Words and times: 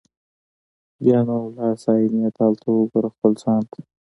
بیا 1.01 1.19
نو 1.27 1.35
ولاړ 1.47 1.73
سه 1.83 1.89
آیینې 1.97 2.29
ته 2.35 2.41
هلته 2.47 2.67
وګوره 2.71 3.09
خپل 3.15 3.31
ځان 3.43 3.61
ته 3.71 3.79